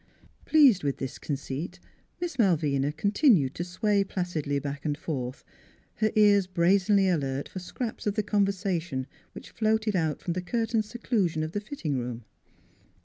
Pleased 0.45 0.83
with 0.83 0.97
this 0.97 1.19
conceit, 1.19 1.79
Miss 2.19 2.37
Malvina 2.39 2.91
con 2.91 3.11
tinued 3.11 3.53
to 3.53 3.63
sway 3.63 4.03
placidly 4.03 4.57
back 4.57 4.83
and 4.83 4.97
forth, 4.97 5.43
her 5.97 6.11
ears 6.15 6.47
brazenly 6.47 7.07
alert 7.07 7.47
for 7.47 7.59
scraps 7.59 8.07
of 8.07 8.15
the 8.15 8.23
conversation 8.23 9.05
which 9.33 9.51
floated 9.51 9.95
out 9.95 10.19
from 10.19 10.33
the 10.33 10.41
curtained 10.41 10.85
seclusion 10.85 11.43
of 11.43 11.51
the 11.51 11.61
fitting 11.61 11.99
room. 11.99 12.25